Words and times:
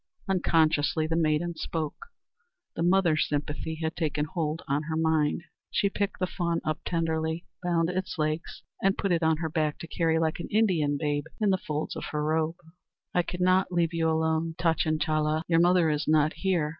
unconsciously 0.27 1.05
the 1.05 1.15
maiden 1.15 1.53
spoke. 1.55 2.07
The 2.75 2.81
mother 2.81 3.15
sympathy 3.15 3.75
had 3.83 3.95
taken 3.95 4.25
hold 4.25 4.63
on 4.67 4.81
her 4.83 4.95
mind. 4.97 5.43
She 5.69 5.91
picked 5.91 6.17
the 6.17 6.25
fawn 6.25 6.59
up 6.65 6.79
tenderly, 6.83 7.45
bound 7.61 7.87
its 7.91 8.17
legs, 8.17 8.63
and 8.81 8.97
put 8.97 9.11
it 9.11 9.21
on 9.21 9.37
her 9.37 9.49
back 9.49 9.77
to 9.77 9.87
carry 9.87 10.17
like 10.17 10.39
an 10.39 10.47
Indian 10.49 10.97
babe 10.97 11.25
in 11.39 11.51
the 11.51 11.59
folds 11.59 11.95
of 11.95 12.05
her 12.05 12.23
robe. 12.23 12.55
"I 13.13 13.21
cannot 13.21 13.71
leave 13.71 13.93
you 13.93 14.09
alone, 14.09 14.55
Tachinchala. 14.57 15.43
Your 15.47 15.59
mother 15.59 15.87
is 15.91 16.07
not 16.07 16.33
here. 16.33 16.69